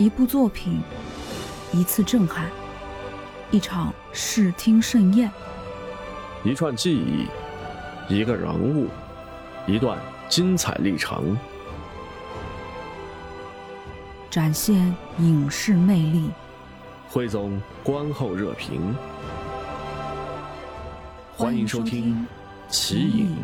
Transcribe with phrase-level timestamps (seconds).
[0.00, 0.80] 一部作品，
[1.74, 2.50] 一次震撼，
[3.50, 5.30] 一场视听盛宴，
[6.42, 7.26] 一串记忆，
[8.08, 8.88] 一个人物，
[9.66, 11.36] 一段精彩历程，
[14.30, 16.30] 展现影视魅力，
[17.10, 18.96] 汇总观后热评。
[21.36, 22.26] 欢迎收听
[22.72, 23.36] 《奇影》。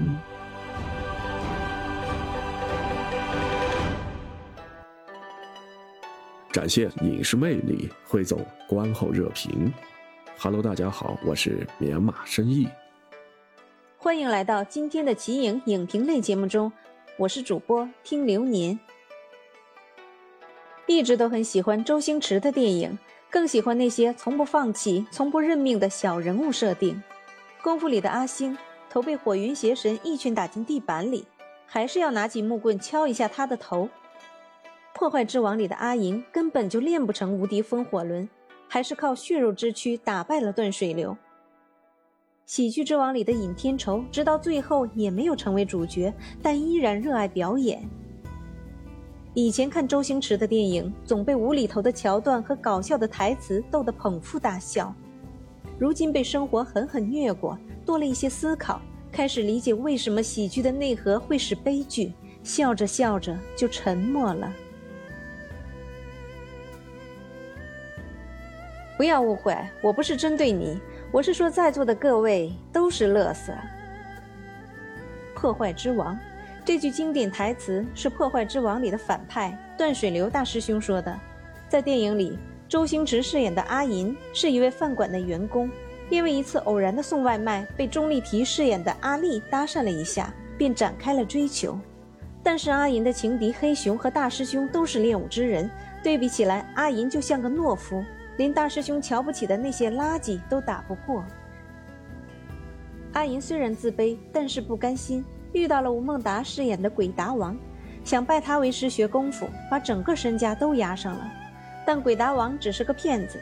[6.56, 9.70] 展现影视魅力，汇总观后热评。
[10.38, 12.66] Hello，大家好，我是棉马生意。
[13.98, 16.72] 欢迎来到今天的奇影影评类节目中，
[17.18, 18.80] 我是主播听流年。
[20.86, 22.98] 一直都很喜欢周星驰的电影，
[23.28, 27.02] 更喜欢那些从不放弃、从不认命的小人物设定。
[27.62, 28.56] 功夫里的阿星，
[28.88, 31.26] 头被火云邪神一拳打进地板里，
[31.66, 33.90] 还是要拿起木棍敲一下他的头。
[34.98, 38.26] 破坏之王里的阿银根本就练不成无敌风火轮，
[38.66, 41.14] 还是靠血肉之躯打败了断水流。
[42.46, 47.86] 喜剧之王里的尹天仇直到最后也没有成为主角，但依然热爱表演。
[49.34, 54.94] 以前看周星驰的电影，总被无厘头的桥段和搞笑的台词逗得捧腹大笑，
[55.78, 58.80] 如今被生活狠狠虐过，多了一些思考，
[59.12, 64.50] 开始理解为什么喜剧的内核会是悲剧，笑着笑着就沉默了。
[68.96, 70.80] 不要误会，我不是针对你，
[71.12, 73.52] 我是说在座的各位都是乐色。
[75.34, 76.18] 破坏之王，
[76.64, 81.14] 这句经典台词是《破坏之王》里的反派断水流大师兄说的。
[81.68, 82.38] 在电影里，
[82.68, 85.70] 周星驰饰演的阿银是一位饭馆的员工，
[86.08, 91.78] 因为一次偶然的送外卖，被钟丽缇饰演的阿丽搭讪了一下，便展开了追求。
[92.42, 95.68] 但是阿银的情敌黑熊和大师兄都是练武之人，
[96.02, 98.02] 对比起来，阿银就像个懦夫。
[98.36, 101.24] 连大师兄瞧不起的那些垃圾都打不过。
[103.12, 107.56] 阿银虽然自卑，但是不甘心，遇到了吴孟达饰演的鬼达王，
[108.04, 111.32] 想拜他为师学功夫，把整个身家都押上了。
[111.86, 113.40] 但鬼达王只是个骗子。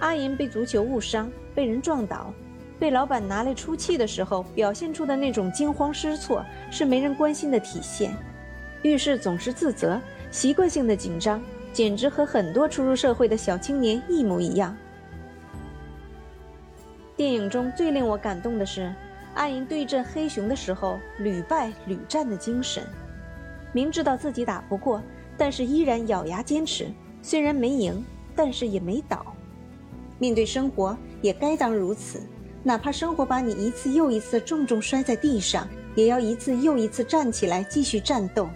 [0.00, 2.32] 阿银被足球误伤，被人撞倒，
[2.78, 8.12] 被老板拿来出气的时候，表现出的那种惊慌失措，是没人关心的体现。
[8.82, 9.98] 遇事总是自责，
[10.30, 11.42] 习惯性的紧张。
[11.78, 14.76] 简直和很多初入社会的小青年一模一样。
[17.16, 18.92] 电影中最令我感动的是，
[19.34, 22.82] 阿银对阵黑熊的时候屡败屡战的精神，
[23.72, 25.00] 明知道自己打不过，
[25.36, 26.88] 但是依然咬牙坚持。
[27.22, 29.24] 虽然没赢，但是也没倒。
[30.18, 32.20] 面对生活也该当如此，
[32.64, 38.48] 哪怕生活把你一次又一次重重摔在地上，也要一次又一次站起来继续战斗。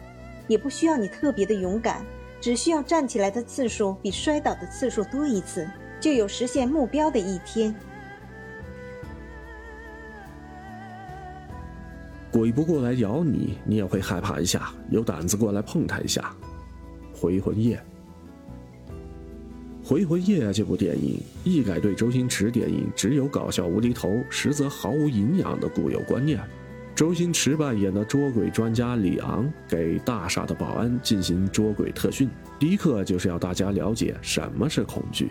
[0.49, 2.05] 也不需要你特别的勇敢。
[2.43, 5.65] 只需要站起来的次数比摔倒的次数多一次，
[6.01, 7.73] 就有实现目标的一天。
[12.33, 16.35] 鬼不过来咬你，你也会害怕一下；有胆子过来碰他一下。
[17.15, 17.81] 回魂夜，
[19.85, 26.41] 回魂夜这部电影一改对周星驰电影只有搞笑无厘头，实则毫无营养的固有观念。
[26.95, 35.31] 周星驰扮演的捉鬼专家李昂给大厦的保安进行捉鬼特训，第一课就是要大家了解什么是恐惧。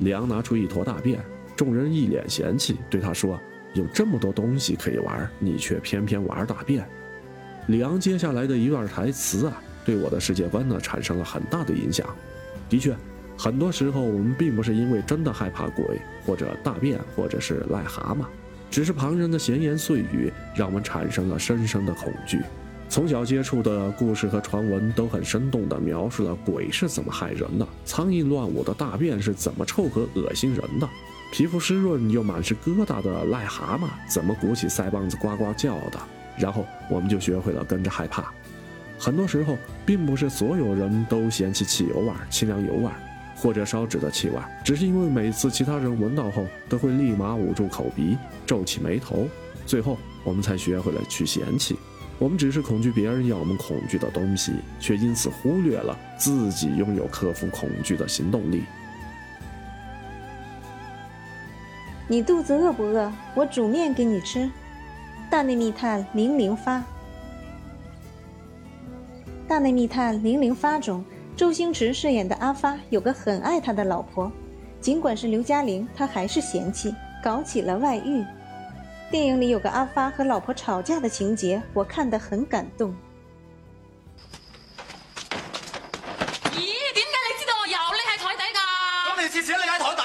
[0.00, 1.18] 李昂拿出一坨大便，
[1.56, 3.40] 众人一脸嫌弃，对他说
[3.72, 6.86] ：“有这么多东西可以玩，你却偏偏玩大便。”
[7.68, 12.06] 李昂接下来的一段台词啊，对我的世界观呢产生了很大的影响。
[12.68, 12.94] 的确，
[13.38, 18.26] 很多时候我们并不是因为真的害怕鬼，或者大便，或者是癞蛤蟆。
[18.70, 22.40] 只是旁人的闲言碎语，让我们产生了深深的恐惧。
[22.88, 30.88] 从小接触的故事和传闻都很生动地描述了鬼是怎么害人的，苍蝇乱舞的大便是怎么臭和恶心人的，
[31.32, 36.00] 皮肤湿润又满是疙瘩的癞蛤蟆怎么鼓起腮帮子呱呱叫的。
[36.38, 38.32] 然后我们就学会了跟着害怕。
[38.98, 39.56] 很多时候，
[39.86, 42.90] 并不是所有人都嫌弃汽油味、清凉油味。
[43.40, 49.26] 或者烧纸的气味，只是因为每次其他人闻到后都会立马捂住口鼻，皱起眉头，
[49.64, 51.76] 最后我们才学会了去嫌弃。
[52.18, 58.62] 我们只是恐惧别人要我们恐惧的东西，却因此忽略了自己拥有克服恐惧的行动力。
[62.06, 63.10] 你肚子饿不饿？
[63.34, 64.50] 我煮面给你吃。
[65.30, 66.82] 大内密探零零发，
[69.48, 71.02] 大内密探零零发中。
[71.40, 74.30] 周星驰饰演的阿发有个很爱他的老婆，
[74.78, 76.94] 尽管是刘嘉玲，他还是嫌弃，
[77.24, 78.22] 搞起了外遇。
[79.10, 82.94] 电影里有个阿发和老婆吵架的情节，我看得很感动。
[86.52, 86.60] 咦？
[86.92, 88.60] 点解你知道我又匿喺台底噶？
[89.08, 90.02] 咁你次次匿喺台底，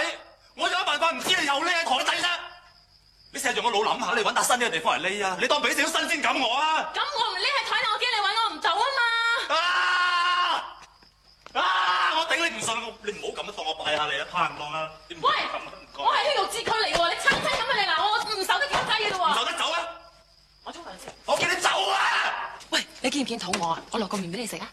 [0.55, 2.27] 我有办法唔知你又匿喺台底啫？
[3.33, 5.37] 你成日用个脑谂下，你搵笪新嘅地方嚟匿啊！
[5.41, 6.93] 你当俾少新鲜感我啊？
[6.93, 7.44] 咁我唔。
[13.85, 14.89] 好咁啊，你啊，怕唔當啊？
[15.09, 19.29] 喂，我係血肉之軀嚟嘅喎，你親親咁樣嚟鬧我，唔受得條仔嘅咯喎！
[19.31, 19.77] 唔受得走啊！
[20.63, 21.13] 我沖涼先。
[21.27, 22.57] 我叫你走啊！
[22.71, 23.83] 喂，你見唔見肚餓啊？
[23.91, 24.67] 我落個麵俾你食啊！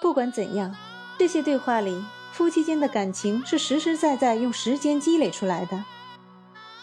[0.00, 0.74] 不管怎样，
[1.18, 2.02] 这些对话里，
[2.32, 5.84] 夫妻间的感情是实实在在用时间积累出来的。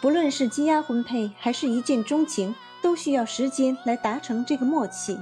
[0.01, 5.18] 不论是积压婚配，还是一见钟情，都需要时间来达成这个默契。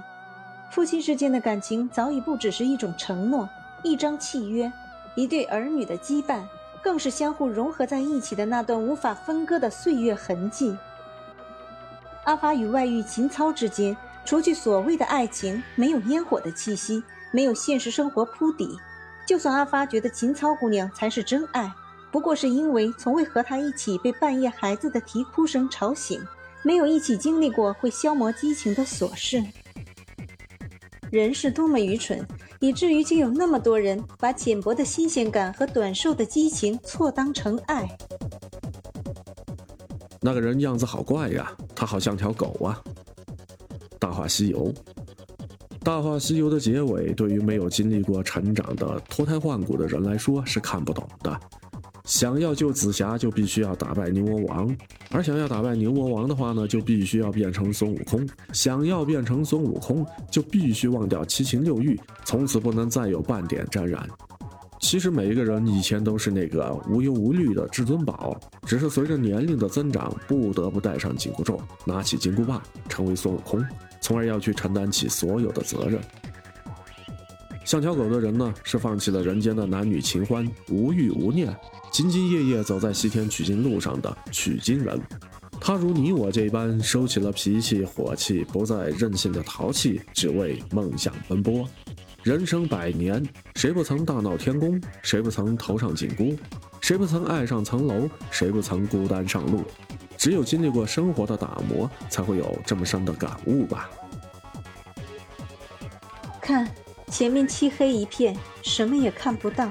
[0.72, 3.48] 夫妻之间的感情早已不只是一种承诺、
[3.84, 4.72] 一张契约、
[5.16, 6.42] 一对儿女的羁绊，
[6.82, 10.74] 更是相互融合在一起的那段无法分割的岁月痕迹。
[12.24, 17.04] 阿发与外遇秦操之间，除去所谓的爱情，没有烟火的气息。
[17.34, 18.78] 没有现实生活铺底，
[19.26, 21.72] 就算阿发觉得秦操姑娘才是真爱，
[22.12, 26.22] 不过是因为从未和她一起被半夜孩子的啼哭声吵醒，
[26.62, 29.42] 没有一起经历过会消磨激情的琐事。
[31.12, 32.26] 人是多么愚蠢，
[32.62, 37.86] 以至于竟有那么多人把浅薄的新鲜感和短寿的激情错当成爱。
[40.22, 42.82] 那个人样子好怪呀，他好像条狗啊。
[44.00, 44.72] 大话西游。
[45.84, 51.40] 《大话西游》的结尾，对于没有经历过成长的脱胎换骨的人来说是看不懂的。
[52.22, 54.70] 想要救紫霞，就必须要打败牛魔王；
[55.10, 58.24] 而想要打败牛魔王的话呢，就必须要变成孙悟空；
[58.54, 64.08] 想要变成孙悟空，就必须忘掉七情六欲，从此不能再有半点沾染。
[64.80, 73.66] 其实每一个人以前都是那个无忧无虑的至尊宝，只是随着年龄的增长，不得不戴上紧箍咒，拿起金箍棒，成为孙悟空。
[74.00, 76.00] 从而要去承担起所有的责任。
[77.64, 81.56] 像条狗的人呢，是放弃了人间的男女情欢，无欲无念，
[81.92, 85.00] 兢兢业业走在西天取经路上的取经人。
[85.60, 91.68] 他如你我这般，收起了脾气火气，不再任性的淘气，只为梦想奔波。
[92.24, 93.24] 人生百年，
[93.56, 94.82] 谁不曾大闹天宫？
[95.04, 96.36] 谁不曾头上紧箍？
[96.82, 98.10] 谁不曾爱上层楼？
[98.32, 99.64] 谁不曾孤单上路？
[100.18, 103.90] 只有经历过生活的打磨，才会有这么深的感悟吧。
[106.42, 106.68] 看，
[107.12, 109.70] 前面漆黑一片，什么也看不到。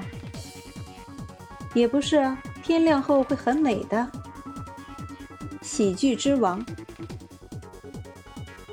[1.73, 4.07] 也不是啊，天亮后会很美的。
[5.61, 6.63] 喜剧之王，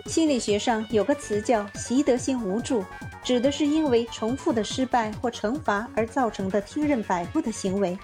[0.07, 2.85] 心理学上有个词叫习得性无助，
[3.25, 7.99] 指的是因为重复的失败或惩罚而造成的听任摆布的行为。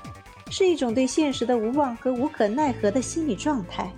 [0.50, 3.92] 是一种对现实的无望和无可奈何的心理状态。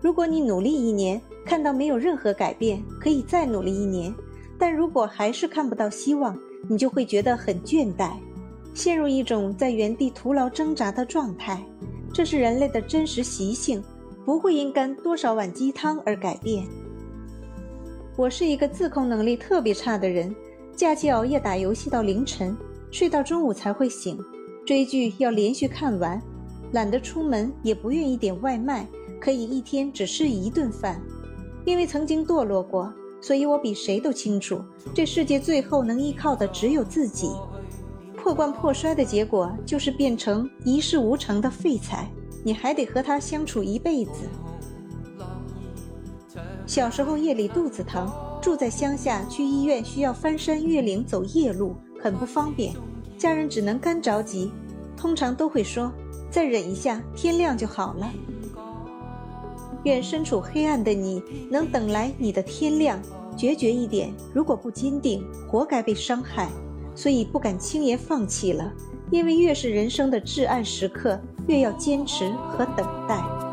[0.00, 4.12] 如果你努力一年，看到没有任何改变，可以再努力一年；
[4.60, 8.10] 但如果还是看不到希望，你就会觉得很倦怠，
[8.74, 11.64] 陷入一种在原地徒劳挣扎的状态。
[12.12, 13.82] 这是人类的真实习性，
[14.26, 16.66] 不会因干多少碗鸡汤而改变。
[18.16, 20.34] 我是一个自控能力特别差的人，
[20.76, 22.54] 假期熬夜打游戏到凌晨，
[22.90, 24.18] 睡到中午才会醒。
[24.66, 26.20] 追剧要连续看完，
[26.72, 28.86] 懒得出门，也不愿意点外卖，
[29.18, 31.00] 可以一天只吃一顿饭。
[31.64, 34.60] 因为曾经堕落过，所以我比谁都清楚，
[34.94, 37.30] 这世界最后能依靠的只有自己。
[38.16, 42.10] 破罐破摔的结果就是变成一事无成的废材，
[42.44, 44.12] 你还得和他相处一辈子。
[46.66, 48.10] 小时候夜里肚子疼，
[48.40, 52.74] 住在乡下，去医院需要翻山越岭走夜路，很不方便。
[53.18, 54.52] 家人只能干着急，
[54.96, 55.90] 通常都会说
[56.30, 58.10] ：“再忍一下，天亮就好了。”
[59.84, 63.00] 愿身处黑暗的你能等来你的天亮。
[63.36, 66.48] 决绝一点，如果不坚定，活该被伤害。
[66.94, 68.70] 所以不敢轻言放弃了，
[69.10, 73.49] 因为越是人生的至暗时刻，越要坚持和等待。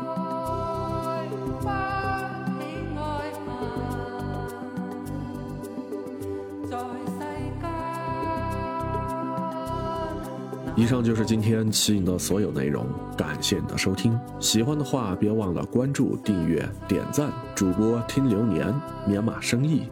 [10.78, 14.16] 以上就是今天吸引的所有内容，感谢你的收听。
[14.38, 17.32] 喜欢的话，别忘了关注、订阅、点赞。
[17.52, 18.72] 主播听流年，
[19.04, 19.88] 棉马生意。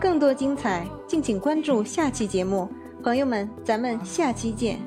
[0.00, 2.68] 更多精彩，敬请关注下期节目。
[3.04, 4.80] 朋友们，咱们下期见。